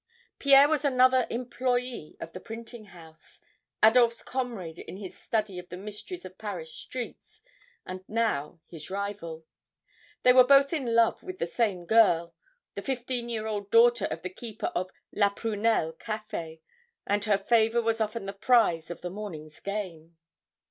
[0.39, 3.39] Pierre was another employee of the printing house,
[3.83, 7.43] Adolphe's comrade in his study of the mysteries of Paris streets,
[7.85, 9.45] and now his rival.
[10.23, 12.33] They were both in love with the same girl,
[12.73, 16.61] the fifteen year old daughter of the keeper of 'La Prunelle' Cafe,
[17.05, 20.17] and her favor was often the prize of the morning's game.